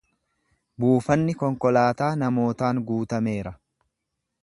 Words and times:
Buufanni 0.83 1.35
konkolaataa 1.43 2.09
namootaan 2.25 2.83
guutameera. 2.91 3.57